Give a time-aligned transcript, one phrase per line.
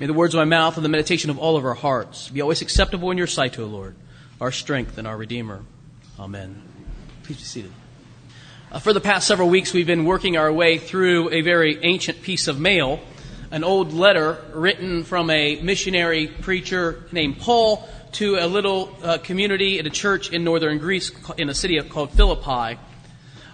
[0.00, 2.42] May the words of my mouth and the meditation of all of our hearts be
[2.42, 3.94] always acceptable in your sight, O Lord,
[4.40, 5.62] our strength and our Redeemer.
[6.18, 6.60] Amen.
[7.22, 7.72] Please be seated.
[8.72, 12.22] Uh, for the past several weeks, we've been working our way through a very ancient
[12.22, 12.98] piece of mail,
[13.52, 19.78] an old letter written from a missionary preacher named Paul to a little uh, community
[19.78, 22.80] at a church in northern Greece in a city called Philippi.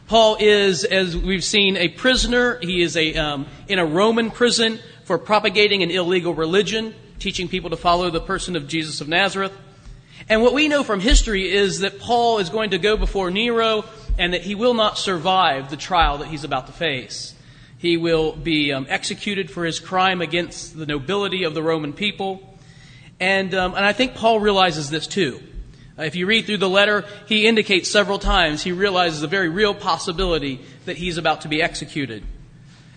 [0.07, 2.59] Paul is, as we've seen, a prisoner.
[2.63, 4.81] He is a, um, in a Roman prison
[5.11, 9.51] for propagating an illegal religion, teaching people to follow the person of Jesus of Nazareth.
[10.29, 13.84] And what we know from history is that Paul is going to go before Nero
[14.19, 17.34] and that he will not survive the trial that he's about to face.
[17.77, 22.56] He will be um, executed for his crime against the nobility of the Roman people.
[23.19, 25.42] And, um, and I think Paul realizes this too.
[25.98, 29.48] Uh, if you read through the letter, he indicates several times he realizes a very
[29.48, 32.23] real possibility that he's about to be executed.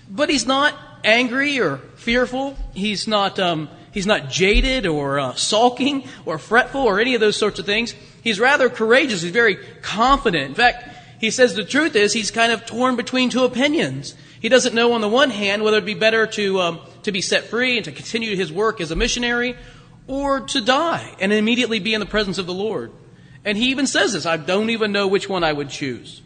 [0.07, 2.57] But he's not angry or fearful.
[2.73, 7.37] He's not, um, he's not jaded or uh, sulking or fretful or any of those
[7.37, 7.93] sorts of things.
[8.23, 9.21] He's rather courageous.
[9.21, 10.49] He's very confident.
[10.49, 14.15] In fact, he says the truth is he's kind of torn between two opinions.
[14.39, 17.21] He doesn't know on the one hand whether it'd be better to, um, to be
[17.21, 19.55] set free and to continue his work as a missionary
[20.07, 22.91] or to die and immediately be in the presence of the Lord.
[23.45, 26.21] And he even says this, I don't even know which one I would choose.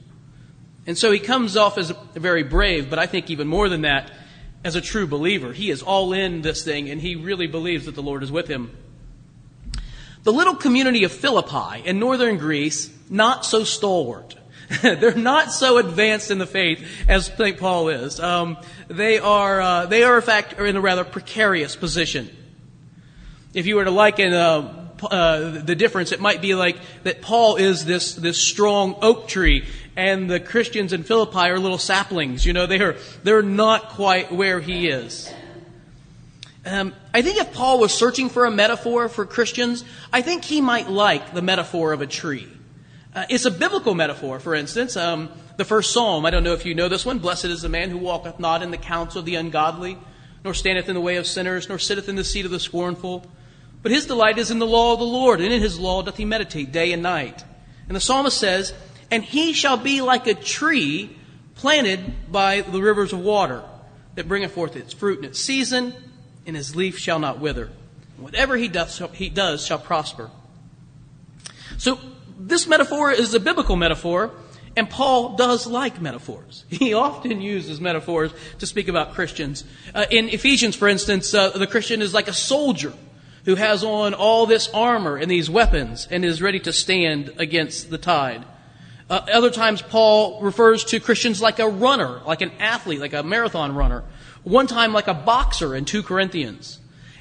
[0.87, 4.09] And so he comes off as very brave, but I think even more than that,
[4.67, 5.53] as a true believer.
[5.53, 8.49] He is all in this thing and he really believes that the Lord is with
[8.49, 8.75] him.
[10.23, 14.35] The little community of Philippi in northern Greece, not so stalwart.
[14.81, 17.57] They're not so advanced in the faith as St.
[17.57, 18.19] Paul is.
[18.19, 18.57] Um,
[18.89, 22.29] they are, uh, they are in fact, are in a rather precarious position.
[23.53, 27.55] If you were to liken uh, uh, the difference, it might be like that Paul
[27.55, 29.63] is this, this strong oak tree
[29.97, 32.45] and the Christians in Philippi are little saplings.
[32.45, 35.33] You know, they are, they're not quite where he is.
[36.65, 40.61] Um, I think if Paul was searching for a metaphor for Christians, I think he
[40.61, 42.47] might like the metaphor of a tree.
[43.15, 44.95] Uh, it's a biblical metaphor, for instance.
[44.95, 47.17] Um, the first psalm, I don't know if you know this one.
[47.17, 49.97] Blessed is the man who walketh not in the counsel of the ungodly,
[50.43, 53.25] nor standeth in the way of sinners, nor sitteth in the seat of the scornful.
[53.81, 56.17] But his delight is in the law of the Lord, and in his law doth
[56.17, 57.43] he meditate day and night.
[57.87, 58.73] And the psalmist says,
[59.09, 61.15] And he shall be like a tree
[61.55, 63.63] planted by the rivers of water,
[64.15, 65.93] that bringeth forth its fruit in its season,
[66.45, 67.69] and his leaf shall not wither.
[68.17, 70.31] Whatever he does, he does shall prosper.
[71.77, 71.99] So
[72.39, 74.31] this metaphor is a biblical metaphor,
[74.75, 76.65] and Paul does like metaphors.
[76.69, 79.63] He often uses metaphors to speak about Christians.
[79.93, 82.93] Uh, in Ephesians, for instance, uh, the Christian is like a soldier
[83.45, 87.89] who has on all this armor and these weapons and is ready to stand against
[87.89, 88.43] the tide.
[89.09, 93.23] Uh, other times, Paul refers to Christians like a runner, like an athlete, like a
[93.23, 94.03] marathon runner.
[94.43, 96.79] One time, like a boxer in 2 Corinthians.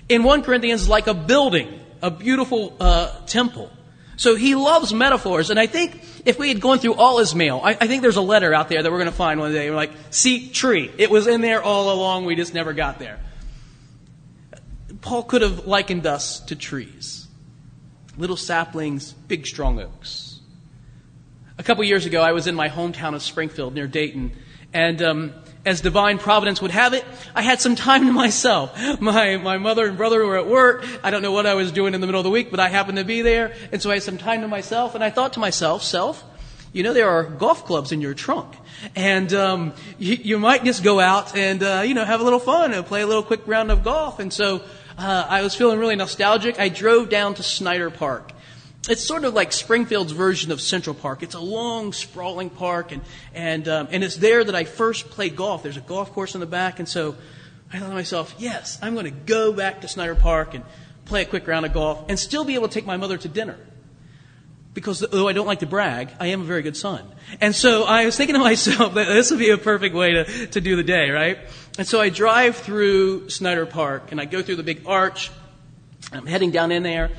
[0.09, 3.71] In 1 Corinthians, like a building, a beautiful uh, temple.
[4.17, 7.61] So he loves metaphors, and I think if we had gone through all his mail,
[7.63, 9.69] I, I think there's a letter out there that we're going to find one day.
[9.69, 10.91] We're like, see, tree.
[10.99, 13.21] It was in there all along, we just never got there.
[15.03, 17.27] Paul could have likened us to trees
[18.19, 20.26] little saplings, big strong oaks.
[21.59, 24.33] A couple years ago, I was in my hometown of Springfield near Dayton,
[24.75, 25.33] and um,
[25.65, 27.03] as divine providence would have it,
[27.35, 28.79] I had some time to myself.
[29.01, 30.85] My, my mother and brother were at work.
[31.03, 32.69] I don't know what I was doing in the middle of the week, but I
[32.69, 33.55] happened to be there.
[33.73, 36.23] And so I had some time to myself, and I thought to myself, self,
[36.75, 38.55] you know, there are golf clubs in your trunk.
[38.95, 42.39] And um, you, you might just go out and, uh, you know, have a little
[42.39, 44.21] fun and play a little quick round of golf.
[44.21, 44.61] And so
[44.99, 46.61] uh, I was feeling really nostalgic.
[46.61, 48.33] I drove down to Snyder Park.
[48.89, 51.25] It's sort of like Springfield's version of Central Park.
[51.25, 53.03] It's a long, sprawling park, and
[53.35, 55.65] and um, and it's there that I first played golf.
[55.65, 57.17] There's a golf course in the back, and so
[57.73, 60.65] I thought to myself, yes, I'm going to go back to Snyder Park and
[61.05, 63.29] play a quick round of golf, and still be able to take my mother to
[63.29, 63.59] dinner.
[64.73, 67.03] Because though I don't like to brag, I am a very good son.
[67.41, 70.47] And so I was thinking to myself that this would be a perfect way to,
[70.49, 71.39] to do the day, right?
[71.79, 75.31] And so I drive through Snyder Park and I go through the big arch.
[76.13, 77.11] I'm heading down in there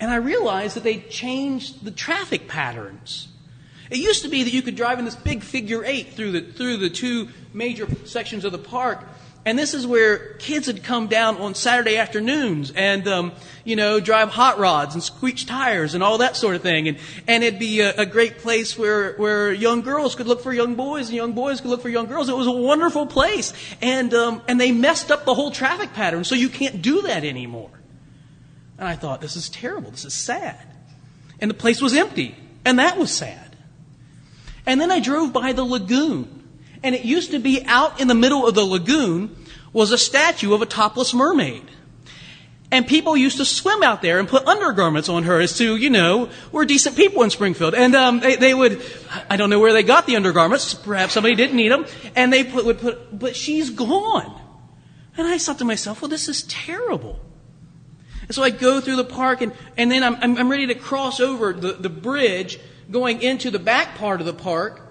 [0.00, 3.28] and I realized that they changed the traffic patterns.
[3.90, 6.40] It used to be that you could drive in this big figure eight through the,
[6.40, 9.04] through the two major sections of the park
[9.46, 13.32] and this is where kids had come down on Saturday afternoons and, um,
[13.62, 16.88] you know, drive hot rods and squeak tires and all that sort of thing.
[16.88, 20.52] And, and it'd be a, a great place where, where young girls could look for
[20.52, 22.28] young boys and young boys could look for young girls.
[22.28, 23.52] It was a wonderful place.
[23.80, 27.22] And, um, and they messed up the whole traffic pattern, so you can't do that
[27.22, 27.70] anymore.
[28.78, 29.90] And I thought, this is terrible.
[29.90, 30.60] This is sad.
[31.40, 32.36] And the place was empty.
[32.64, 33.56] And that was sad.
[34.66, 36.48] And then I drove by the lagoon.
[36.82, 39.36] And it used to be out in the middle of the lagoon
[39.72, 41.64] was a statue of a topless mermaid.
[42.70, 45.88] And people used to swim out there and put undergarments on her as to, you
[45.88, 47.74] know, we're decent people in Springfield.
[47.74, 48.82] And um, they, they would,
[49.30, 50.74] I don't know where they got the undergarments.
[50.74, 51.86] Perhaps somebody didn't need them.
[52.16, 54.40] And they put, would put, but she's gone.
[55.16, 57.20] And I thought to myself, well, this is terrible.
[58.26, 61.20] And so I go through the park and, and then I'm, I'm, ready to cross
[61.20, 62.58] over the, the bridge
[62.90, 64.82] going into the back part of the park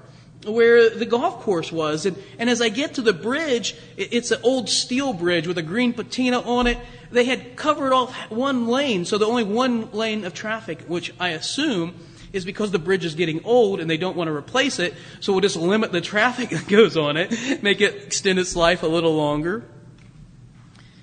[0.45, 2.05] where the golf course was.
[2.05, 5.57] And, and as I get to the bridge, it, it's an old steel bridge with
[5.57, 6.77] a green patina on it.
[7.11, 11.29] They had covered off one lane, so the only one lane of traffic, which I
[11.29, 11.95] assume
[12.33, 15.31] is because the bridge is getting old and they don't want to replace it, so
[15.31, 18.87] we'll just limit the traffic that goes on it, make it extend its life a
[18.87, 19.63] little longer.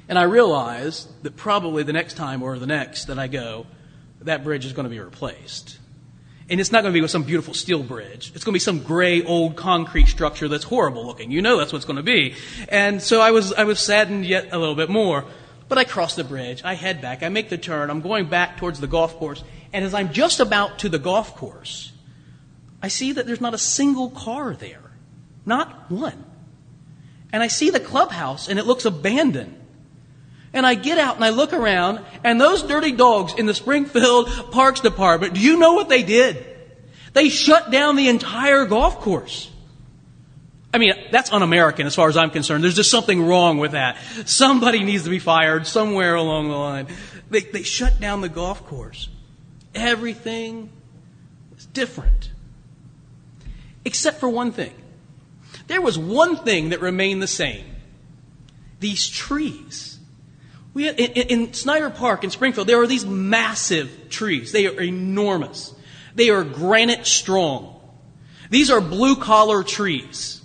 [0.09, 3.67] And I realize that probably the next time or the next that I go,
[4.21, 5.79] that bridge is going to be replaced.
[6.49, 8.33] And it's not going to be with some beautiful steel bridge.
[8.35, 11.31] It's going to be some gray old concrete structure that's horrible looking.
[11.31, 12.35] You know that's what's going to be.
[12.69, 15.25] And so I was, I was saddened yet a little bit more.
[15.69, 16.63] But I cross the bridge.
[16.65, 17.23] I head back.
[17.23, 17.89] I make the turn.
[17.89, 19.43] I'm going back towards the golf course.
[19.73, 21.93] And as I'm just about to the golf course,
[22.83, 24.93] I see that there's not a single car there.
[25.47, 26.25] Not one.
[27.33, 29.62] And I see the clubhouse and it looks abandoned.
[30.55, 34.51] And I get out and I look around, and those dirty dogs in the Springfield
[34.53, 36.47] Parks Department, do you know what they did?
[37.15, 39.51] They shut down the entire golf course.
[40.75, 42.65] I mean, that's un American as far as I'm concerned.
[42.65, 43.99] There's just something wrong with that.
[44.25, 46.87] Somebody needs to be fired somewhere along the line.
[47.31, 49.09] They, they shut down the golf course.
[49.75, 50.71] Everything
[51.57, 52.31] is different.
[53.85, 54.73] Except for one thing.
[55.67, 57.67] There was one thing that remained the same
[58.81, 59.92] these trees.
[60.75, 64.53] We, in, in Snyder Park in Springfield, there are these massive trees.
[64.53, 65.75] They are enormous.
[66.15, 67.81] They are granite strong.
[68.51, 70.41] These are blue collar trees.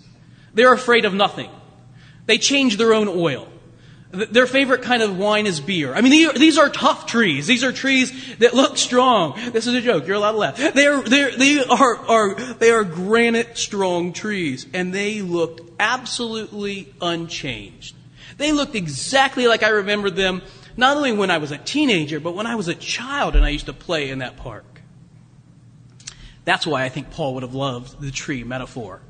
[0.54, 1.50] They're afraid of nothing.
[2.26, 3.48] They change their own oil.
[4.12, 5.94] Their favorite kind of wine is beer.
[5.94, 7.46] I mean, these are tough trees.
[7.46, 9.38] These are trees that look strong.
[9.52, 10.08] This is a joke.
[10.08, 10.74] You're allowed to laugh.
[10.74, 14.66] They're, they're, they are, are, they are granite strong trees.
[14.74, 17.97] And they looked absolutely unchanged.
[18.38, 20.42] They looked exactly like I remembered them,
[20.78, 23.50] not only when I was a teenager, but when I was a child and I
[23.50, 24.82] used to play in that park.
[26.46, 29.02] That's why I think Paul would have loved the tree metaphor.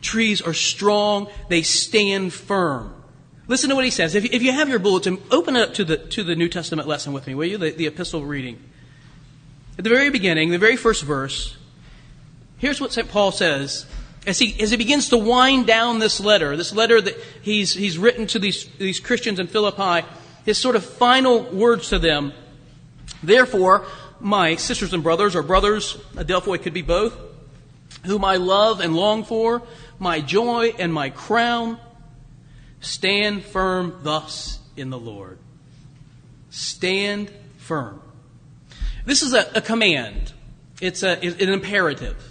[0.00, 2.94] Trees are strong, they stand firm.
[3.48, 4.14] Listen to what he says.
[4.14, 7.12] If, if you have your bulletin, open up to the, to the New Testament lesson
[7.12, 7.58] with me, will you?
[7.58, 8.62] The, the epistle reading.
[9.78, 11.56] At the very beginning, the very first verse,
[12.58, 13.08] here's what St.
[13.08, 13.86] Paul says
[14.26, 17.98] as he, as he begins to wind down this letter, this letter that he's, he's
[17.98, 20.06] written to these, these Christians in Philippi,
[20.44, 22.32] his sort of final words to them.
[23.22, 23.86] Therefore,
[24.20, 27.16] my sisters and brothers, or brothers, Adelphoi could be both,
[28.04, 29.62] whom I love and long for,
[29.98, 31.78] my joy and my crown,
[32.80, 35.38] stand firm thus in the Lord.
[36.50, 38.00] Stand firm.
[39.04, 40.32] This is a, a command.
[40.80, 42.27] It's a, an imperative.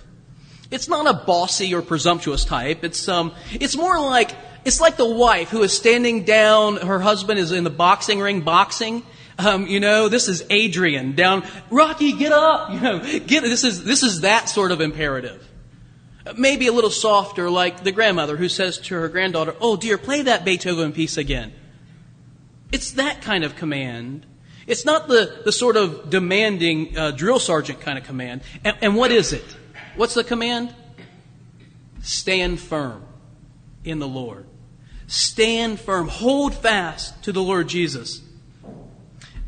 [0.69, 2.83] It's not a bossy or presumptuous type.
[2.83, 4.31] It's, um, it's more like,
[4.65, 8.41] it's like the wife who is standing down, her husband is in the boxing ring
[8.41, 9.03] boxing.
[9.39, 12.71] Um, you know, this is Adrian down, Rocky, get up!
[12.73, 15.47] You know, get, this is, this is that sort of imperative.
[16.35, 20.23] Maybe a little softer like the grandmother who says to her granddaughter, oh dear, play
[20.23, 21.53] that Beethoven piece again.
[22.71, 24.25] It's that kind of command.
[24.65, 28.41] It's not the, the sort of demanding uh, drill sergeant kind of command.
[28.65, 29.45] And, and what is it?
[29.97, 30.73] What's the command?
[32.01, 33.03] Stand firm
[33.83, 34.45] in the Lord.
[35.07, 36.07] Stand firm.
[36.07, 38.21] Hold fast to the Lord Jesus.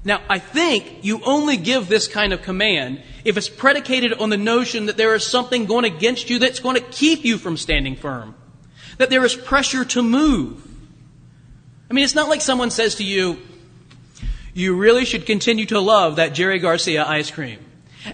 [0.03, 4.37] Now, I think you only give this kind of command if it's predicated on the
[4.37, 7.95] notion that there is something going against you that's going to keep you from standing
[7.95, 8.33] firm.
[8.97, 10.65] That there is pressure to move.
[11.91, 13.39] I mean, it's not like someone says to you,
[14.53, 17.59] you really should continue to love that Cherry Garcia ice cream.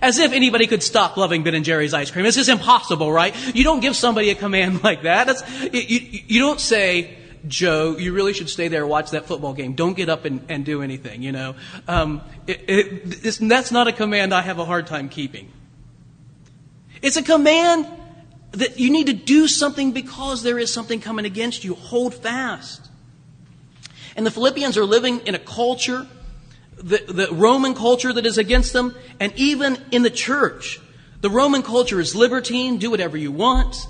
[0.01, 2.25] As if anybody could stop loving Ben and Jerry's ice cream.
[2.25, 3.35] This is impossible, right?
[3.55, 5.27] You don't give somebody a command like that.
[5.27, 7.15] That's, you, you don't say,
[7.47, 9.73] Joe, you really should stay there, watch that football game.
[9.73, 11.55] Don't get up and, and do anything, you know.
[11.87, 15.51] Um, it, it, that's not a command I have a hard time keeping.
[17.01, 17.87] It's a command
[18.51, 21.75] that you need to do something because there is something coming against you.
[21.75, 22.89] Hold fast.
[24.15, 26.07] And the Philippians are living in a culture
[26.77, 30.79] the, the Roman culture that is against them, and even in the church.
[31.21, 33.87] The Roman culture is libertine, do whatever you want.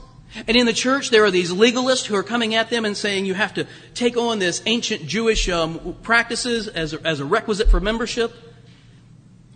[0.48, 3.26] And in the church, there are these legalists who are coming at them and saying
[3.26, 7.70] you have to take on this ancient Jewish um, practices as a, as a requisite
[7.70, 8.34] for membership.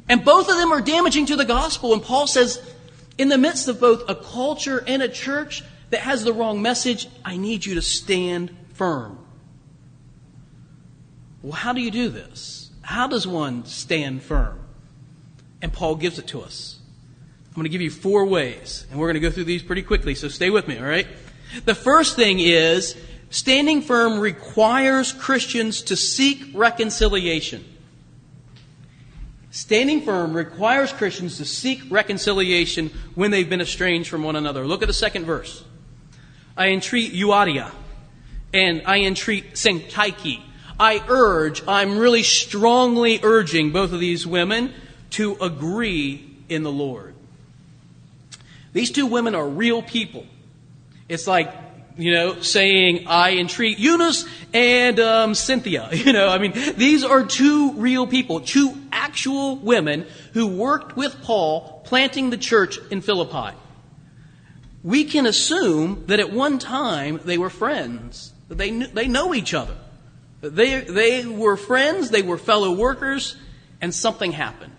[0.07, 1.93] And both of them are damaging to the gospel.
[1.93, 2.61] And Paul says,
[3.17, 7.07] in the midst of both a culture and a church that has the wrong message,
[7.25, 9.19] I need you to stand firm.
[11.41, 12.68] Well, how do you do this?
[12.89, 14.59] How does one stand firm?
[15.61, 16.79] And Paul gives it to us.
[17.47, 19.83] I'm going to give you four ways, and we're going to go through these pretty
[19.83, 21.05] quickly, so stay with me, all right?
[21.65, 22.97] The first thing is
[23.29, 27.63] standing firm requires Christians to seek reconciliation.
[29.51, 34.65] Standing firm requires Christians to seek reconciliation when they've been estranged from one another.
[34.65, 35.63] Look at the second verse.
[36.57, 37.71] I entreat Euodia
[38.51, 40.41] and I entreat Syntyche.
[40.79, 44.73] I urge, I'm really strongly urging both of these women
[45.11, 47.15] to agree in the Lord.
[48.71, 50.25] These two women are real people.
[51.09, 51.53] It's like,
[51.97, 55.89] you know, saying, I entreat Eunice and um, Cynthia.
[55.93, 61.21] You know, I mean, these are two real people, two actual women who worked with
[61.23, 63.57] Paul planting the church in Philippi.
[64.81, 69.33] We can assume that at one time they were friends, that they, knew, they know
[69.33, 69.75] each other.
[70.41, 73.35] They, they were friends, they were fellow workers,
[73.81, 74.75] and something happened.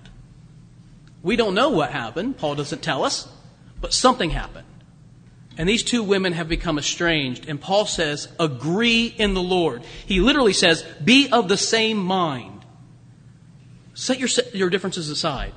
[1.23, 2.39] We don't know what happened.
[2.39, 3.29] Paul doesn't tell us.
[3.81, 4.67] But something happened.
[5.59, 7.49] And these two women have become estranged.
[7.49, 9.83] And Paul says, agree in the Lord.
[10.07, 12.65] He literally says, be of the same mind.
[13.93, 15.53] Set your, your differences aside.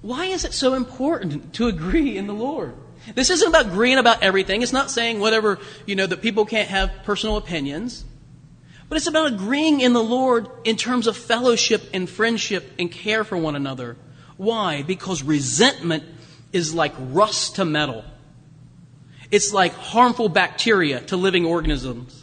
[0.00, 2.74] Why is it so important to agree in the Lord?
[3.14, 4.62] This isn't about agreeing about everything.
[4.62, 8.04] It's not saying whatever, you know, that people can't have personal opinions.
[8.92, 13.24] But it's about agreeing in the Lord in terms of fellowship and friendship and care
[13.24, 13.96] for one another.
[14.36, 14.82] Why?
[14.82, 16.04] Because resentment
[16.52, 18.04] is like rust to metal.
[19.30, 22.22] It's like harmful bacteria to living organisms.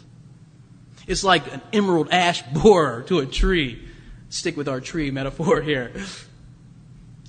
[1.08, 3.84] It's like an emerald ash borer to a tree.
[4.28, 5.92] Stick with our tree metaphor here.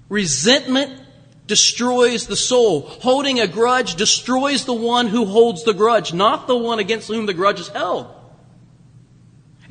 [0.07, 1.01] Resentment
[1.47, 2.81] destroys the soul.
[2.81, 7.25] Holding a grudge destroys the one who holds the grudge, not the one against whom
[7.25, 8.20] the grudge is held.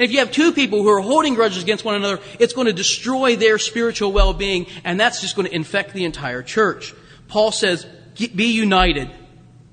[0.01, 2.69] And if you have two people who are holding grudges against one another, it's going
[2.69, 6.95] to destroy their spiritual well-being, and that's just going to infect the entire church.
[7.29, 7.85] Paul says,
[8.17, 9.11] be united.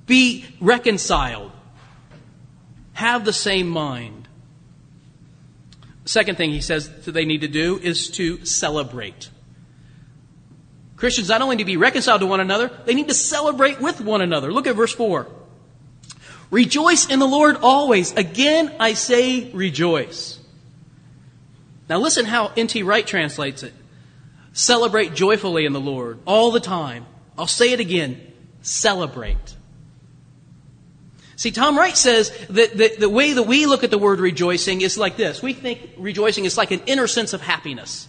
[0.05, 1.53] Be reconciled.
[2.91, 4.27] Have the same mind.
[6.03, 9.29] Second thing he says that they need to do is to celebrate.
[10.97, 14.01] Christians not only need to be reconciled to one another, they need to celebrate with
[14.01, 14.51] one another.
[14.51, 15.25] Look at verse 4.
[16.49, 18.13] Rejoice in the Lord always.
[18.13, 20.39] Again, I say rejoice.
[21.89, 22.83] Now listen how N.T.
[22.83, 23.73] Wright translates it.
[24.53, 27.05] Celebrate joyfully in the Lord all the time.
[27.37, 28.27] I'll say it again
[28.67, 29.55] celebrate.
[31.35, 34.81] See, Tom Wright says that the, the way that we look at the word rejoicing
[34.81, 35.41] is like this.
[35.41, 38.07] We think rejoicing is like an inner sense of happiness.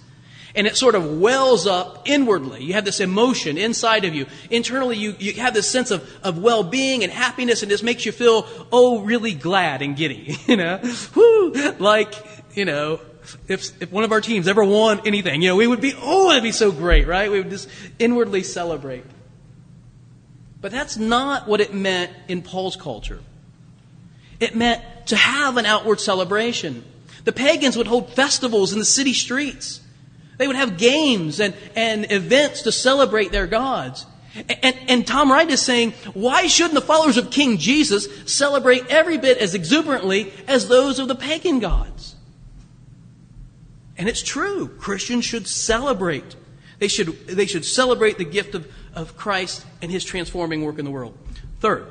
[0.55, 2.65] And it sort of wells up inwardly.
[2.65, 4.27] You have this emotion inside of you.
[4.51, 8.13] Internally, you, you have this sense of, of well-being and happiness, and this makes you
[8.13, 10.37] feel, oh, really glad and giddy.
[10.49, 10.81] You know?
[11.15, 11.53] Whoo!
[11.79, 12.15] Like,
[12.57, 13.01] you know,
[13.47, 16.29] if, if one of our teams ever won anything, you know, we would be, oh,
[16.29, 17.31] that'd be so great, right?
[17.31, 19.05] We would just inwardly celebrate.
[20.61, 23.21] But that's not what it meant in Paul's culture.
[24.41, 26.85] It meant to have an outward celebration.
[27.25, 29.81] The pagans would hold festivals in the city streets.
[30.39, 34.07] They would have games and, and events to celebrate their gods.
[34.35, 39.19] And, and, Tom Wright is saying, why shouldn't the followers of King Jesus celebrate every
[39.19, 42.15] bit as exuberantly as those of the pagan gods?
[43.97, 44.69] And it's true.
[44.69, 46.37] Christians should celebrate.
[46.79, 50.85] They should, they should celebrate the gift of, of Christ and his transforming work in
[50.85, 51.19] the world.
[51.59, 51.87] Third,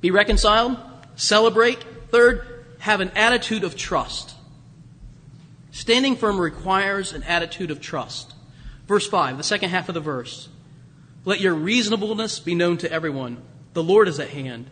[0.00, 0.76] be reconciled,
[1.16, 1.82] celebrate.
[2.10, 4.34] Third, have an attitude of trust.
[5.78, 8.34] Standing firm requires an attitude of trust.
[8.88, 10.48] Verse 5, the second half of the verse.
[11.24, 13.40] Let your reasonableness be known to everyone.
[13.74, 14.68] The Lord is at hand.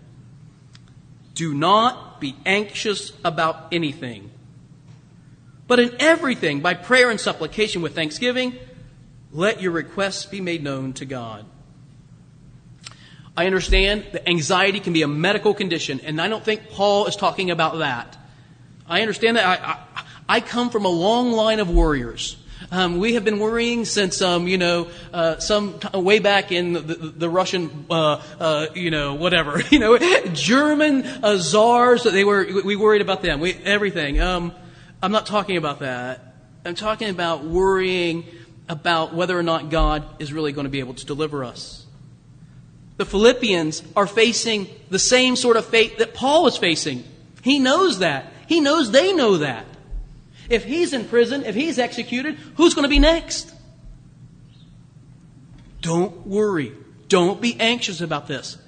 [1.35, 4.33] Do not be anxious about anything,
[5.69, 8.57] but in everything, by prayer and supplication with thanksgiving,
[9.31, 11.45] let your requests be made known to God.
[13.37, 17.15] I understand that anxiety can be a medical condition, and I don't think Paul is
[17.15, 18.19] talking about that.
[18.89, 19.45] I understand that.
[19.47, 19.86] I, I,
[20.29, 22.37] I come from a long line of warriors.
[22.71, 26.73] Um, we have been worrying since, um, you know, uh, some t- way back in
[26.73, 29.99] the, the, the Russian, uh, uh, you know, whatever, you know,
[30.33, 32.03] German uh, czars.
[32.03, 33.41] They were we worried about them.
[33.41, 34.21] We, everything.
[34.21, 34.53] Um,
[35.03, 36.35] I'm not talking about that.
[36.65, 38.25] I'm talking about worrying
[38.69, 41.87] about whether or not God is really going to be able to deliver us.
[42.97, 47.05] The Philippians are facing the same sort of fate that Paul is facing.
[47.43, 48.33] He knows that.
[48.49, 49.67] He knows they know that.
[50.49, 53.53] If he's in prison, if he's executed, who's going to be next?
[55.81, 56.73] Don't worry.
[57.09, 58.59] Don't be anxious about this.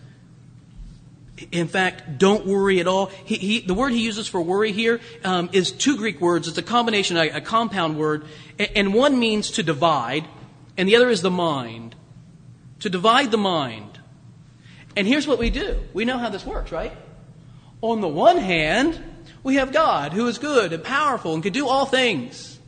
[1.53, 3.07] In fact, don't worry at all.
[3.25, 6.49] He, he, the word he uses for worry here um, is two Greek words.
[6.49, 8.25] It's a combination, a, a compound word,
[8.59, 10.27] and, and one means to divide,
[10.77, 11.95] and the other is the mind.
[12.81, 14.01] To divide the mind.
[14.97, 15.81] And here's what we do.
[15.93, 16.93] We know how this works, right?
[17.83, 19.01] On the one hand,
[19.43, 22.59] we have God who is good and powerful and can do all things.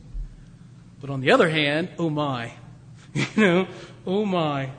[0.99, 2.53] But on the other hand, oh my,
[3.13, 3.67] you know,
[4.05, 4.69] oh my,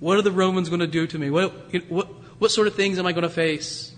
[0.00, 1.30] what are the Romans going to do to me?
[1.30, 1.52] What,
[1.88, 2.08] what,
[2.38, 3.94] what sort of things am I going to face?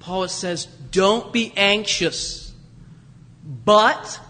[0.00, 2.52] Paul says, don't be anxious.
[3.44, 4.20] But,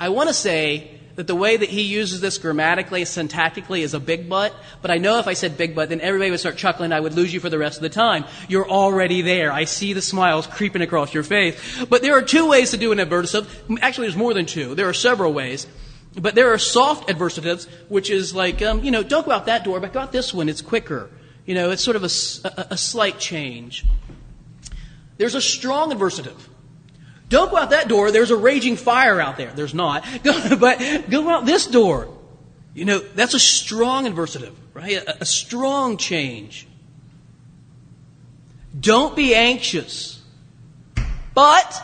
[0.00, 3.98] I want to say that the way that he uses this grammatically, syntactically, is a
[3.98, 4.54] big but.
[4.80, 6.92] But I know if I said big but, then everybody would start chuckling.
[6.92, 8.24] I would lose you for the rest of the time.
[8.48, 9.50] You're already there.
[9.50, 11.84] I see the smiles creeping across your face.
[11.86, 13.48] But there are two ways to do an adversative.
[13.82, 14.76] Actually, there's more than two.
[14.76, 15.66] There are several ways.
[16.14, 19.64] But there are soft adversatives, which is like, um, you know, don't go out that
[19.64, 20.48] door, but go out this one.
[20.48, 21.10] It's quicker.
[21.46, 22.10] You know, it's sort of a,
[22.60, 23.84] a, a slight change.
[25.16, 26.38] There's a strong adversative.
[27.28, 28.10] Don't go out that door.
[28.10, 29.52] There's a raging fire out there.
[29.54, 30.04] There's not.
[30.58, 30.78] but
[31.10, 32.08] go out this door.
[32.74, 34.96] You know, that's a strong adversative, right?
[34.96, 36.66] A, a strong change.
[38.78, 40.22] Don't be anxious,
[41.34, 41.82] but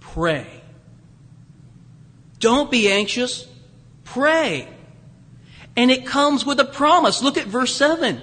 [0.00, 0.46] pray.
[2.38, 3.48] Don't be anxious,
[4.04, 4.68] pray.
[5.76, 7.22] And it comes with a promise.
[7.22, 8.20] Look at verse 7.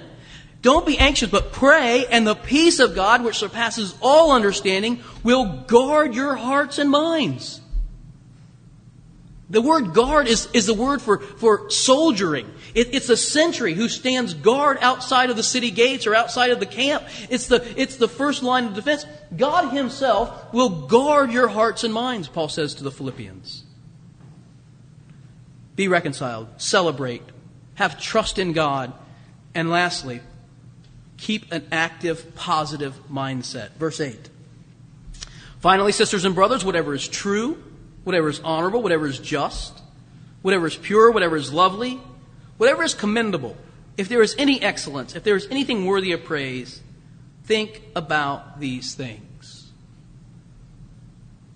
[0.64, 5.44] Don't be anxious, but pray, and the peace of God, which surpasses all understanding, will
[5.66, 7.60] guard your hearts and minds.
[9.50, 12.50] The word guard is, is the word for, for soldiering.
[12.74, 16.60] It, it's a sentry who stands guard outside of the city gates or outside of
[16.60, 17.04] the camp.
[17.28, 19.04] It's the, it's the first line of defense.
[19.36, 23.64] God Himself will guard your hearts and minds, Paul says to the Philippians.
[25.76, 27.22] Be reconciled, celebrate,
[27.74, 28.94] have trust in God.
[29.54, 30.22] And lastly,
[31.16, 33.70] keep an active, positive mindset.
[33.72, 34.30] Verse 8.
[35.60, 37.62] Finally, sisters and brothers, whatever is true,
[38.04, 39.80] whatever is honorable, whatever is just,
[40.42, 41.98] whatever is pure, whatever is lovely,
[42.58, 43.56] whatever is commendable,
[43.96, 46.82] if there is any excellence, if there is anything worthy of praise,
[47.44, 49.72] think about these things.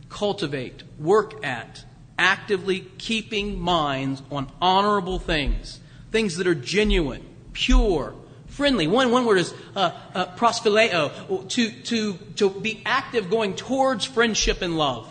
[0.09, 1.85] Cultivate, work at,
[2.19, 8.15] actively keeping minds on honorable things things that are genuine, pure,
[8.59, 8.89] friendly.
[8.89, 14.63] One, one word is uh, uh, prosphileo, to, to, to be active going towards friendship
[14.63, 15.09] and love.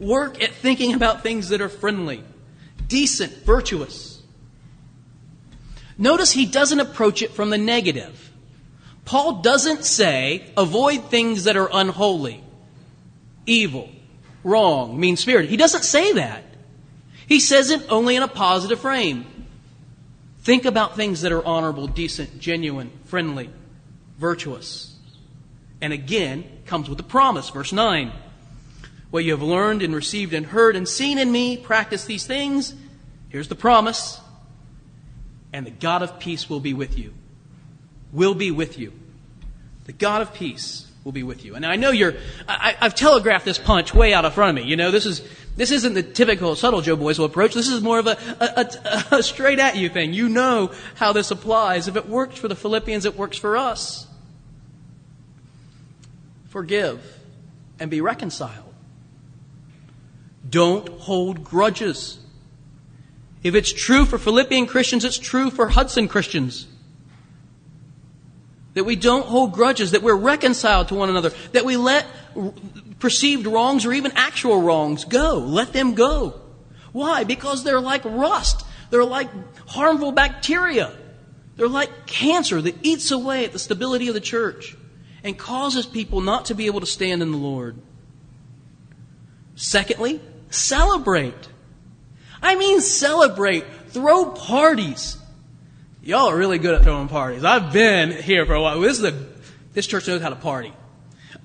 [0.00, 2.24] Work at thinking about things that are friendly,
[2.88, 4.20] decent, virtuous.
[5.96, 8.32] Notice he doesn't approach it from the negative.
[9.04, 12.42] Paul doesn't say, avoid things that are unholy,
[13.46, 13.90] evil,
[14.42, 15.50] wrong, mean spirited.
[15.50, 16.42] He doesn't say that.
[17.28, 19.24] He says it only in a positive frame.
[20.42, 23.50] Think about things that are honorable, decent, genuine, friendly,
[24.18, 24.96] virtuous.
[25.80, 27.50] And again, comes with a promise.
[27.50, 28.12] Verse 9.
[29.10, 32.74] What you have learned and received and heard and seen in me, practice these things.
[33.28, 34.20] Here's the promise.
[35.52, 37.12] And the God of peace will be with you.
[38.10, 38.92] Will be with you.
[39.84, 41.54] The God of peace will be with you.
[41.54, 42.14] And I know you're,
[42.48, 44.70] I, have telegraphed this punch way out in front of me.
[44.70, 47.54] You know, this is, this isn't the typical subtle Joe Boisville approach.
[47.54, 50.12] This is more of a, a, a, a straight at you thing.
[50.12, 51.88] You know how this applies.
[51.88, 54.06] If it works for the Philippians, it works for us.
[56.48, 57.18] Forgive
[57.80, 58.72] and be reconciled.
[60.48, 62.18] Don't hold grudges.
[63.42, 66.66] If it's true for Philippian Christians, it's true for Hudson Christians.
[68.74, 72.06] That we don't hold grudges, that we're reconciled to one another, that we let
[72.98, 75.38] perceived wrongs or even actual wrongs go.
[75.38, 76.40] Let them go.
[76.92, 77.24] Why?
[77.24, 78.64] Because they're like rust.
[78.90, 79.28] They're like
[79.68, 80.92] harmful bacteria.
[81.56, 84.76] They're like cancer that eats away at the stability of the church
[85.22, 87.76] and causes people not to be able to stand in the Lord.
[89.54, 91.48] Secondly, celebrate.
[92.42, 93.64] I mean, celebrate.
[93.88, 95.18] Throw parties.
[96.04, 97.44] Y'all are really good at throwing parties.
[97.44, 98.80] I've been here for a while.
[98.80, 99.26] This is a,
[99.72, 100.72] this church knows how to party.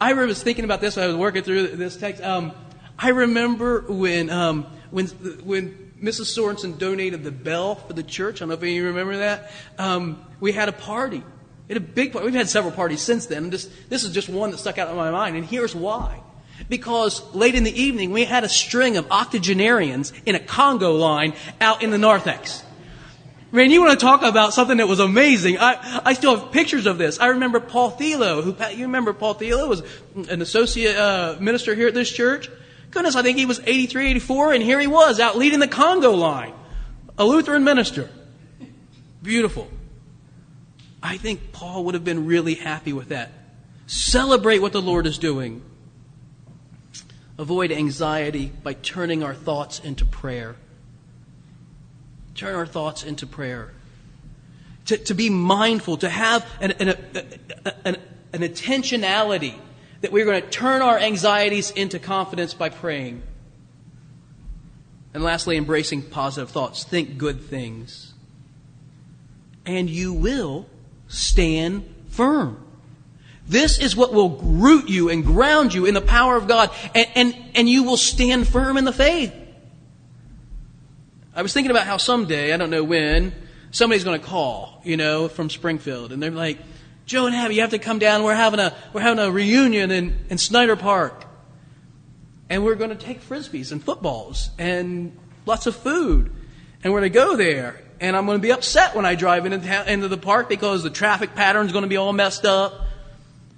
[0.02, 2.24] I was thinking about this when I was working through this text.
[2.24, 2.54] Um,
[2.98, 5.06] I remember when, um, when,
[5.44, 6.36] when Mrs.
[6.36, 8.38] Sorensen donated the bell for the church.
[8.38, 9.52] I don't know if any of you remember that.
[9.78, 11.24] Um, we had a party.
[11.68, 12.26] We had a big party.
[12.26, 13.52] We've had several parties since then.
[13.52, 16.20] This, this is just one that stuck out in my mind, and here's why.
[16.68, 21.36] Because late in the evening, we had a string of octogenarians in a conga line
[21.62, 22.64] out in the narthex.
[23.52, 25.58] Man, you want to talk about something that was amazing.
[25.58, 27.18] I, I still have pictures of this.
[27.20, 29.84] I remember Paul Thilo, who, you remember Paul Thilo was
[30.30, 32.50] an associate uh, minister here at this church.
[32.92, 36.16] Goodness, I think he was 83, 84, and here he was out leading the conga
[36.16, 36.54] line.
[37.18, 38.10] A Lutheran minister.
[39.24, 39.70] Beautiful.
[41.02, 43.32] I think Paul would have been really happy with that.
[43.88, 45.64] Celebrate what the Lord is doing.
[47.38, 50.58] Avoid anxiety by turning our thoughts into prayer.
[52.38, 53.74] Turn our thoughts into prayer.
[54.86, 56.90] To, to be mindful, to have an, an,
[57.84, 57.98] an,
[58.32, 59.56] an intentionality
[60.00, 63.24] that we're going to turn our anxieties into confidence by praying.
[65.14, 66.84] And lastly, embracing positive thoughts.
[66.84, 68.14] Think good things.
[69.66, 70.68] And you will
[71.08, 72.64] stand firm.
[73.48, 77.08] This is what will root you and ground you in the power of God, and,
[77.16, 79.34] and, and you will stand firm in the faith.
[81.38, 83.32] I was thinking about how someday, I don't know when,
[83.70, 86.58] somebody's going to call, you know, from Springfield, and they're like,
[87.06, 88.24] Joe and Abby, you have to come down.
[88.24, 91.26] We're having a, we're having a reunion in, in Snyder Park.
[92.50, 96.32] And we're going to take frisbees and footballs and lots of food.
[96.84, 97.82] And we're going to go there.
[98.00, 100.90] And I'm going to be upset when I drive into, into the park because the
[100.90, 102.74] traffic pattern is going to be all messed up.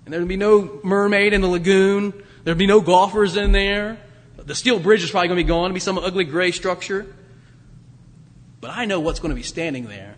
[0.04, 2.14] And there'll be no mermaid in the lagoon.
[2.44, 3.98] There'll be no golfers in there.
[4.36, 5.66] The steel bridge is probably going to be gone.
[5.66, 7.16] It'll be some ugly gray structure.
[8.62, 10.16] But I know what's going to be standing there.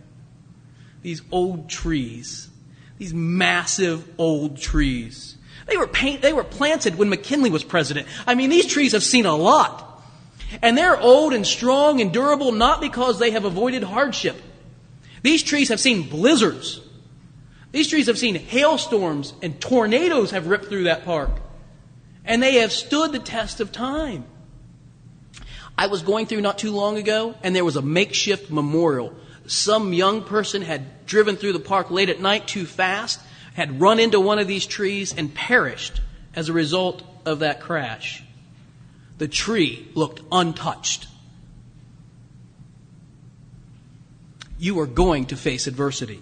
[1.02, 2.50] These old trees.
[2.98, 5.38] These massive old trees.
[5.68, 8.08] They were, paint, they were planted when McKinley was president.
[8.26, 9.88] I mean, these trees have seen a lot.
[10.62, 14.42] And they're old and strong and durable not because they have avoided hardship.
[15.22, 16.82] These trees have seen blizzards.
[17.72, 21.32] These trees have seen hailstorms and tornadoes have ripped through that park.
[22.26, 24.26] And they have stood the test of time.
[25.82, 29.16] I was going through not too long ago, and there was a makeshift memorial.
[29.48, 33.20] Some young person had driven through the park late at night too fast,
[33.56, 36.00] had run into one of these trees, and perished
[36.36, 38.24] as a result of that crash.
[39.18, 41.08] The tree looked untouched.
[44.60, 46.22] You are going to face adversity.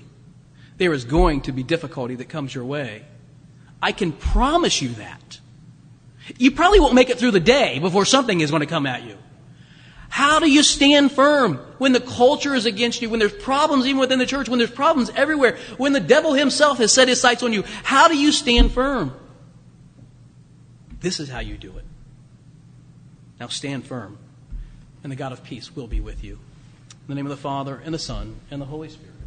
[0.78, 3.04] There is going to be difficulty that comes your way.
[3.84, 5.42] I can promise you that.
[6.38, 9.04] You probably won't make it through the day before something is going to come at
[9.04, 9.18] you.
[10.10, 14.00] How do you stand firm when the culture is against you, when there's problems even
[14.00, 17.44] within the church, when there's problems everywhere, when the devil himself has set his sights
[17.44, 17.64] on you?
[17.84, 19.14] How do you stand firm?
[21.00, 21.86] This is how you do it.
[23.40, 24.18] Now stand firm,
[25.04, 26.34] and the God of peace will be with you.
[26.34, 29.19] In the name of the Father, and the Son, and the Holy Spirit.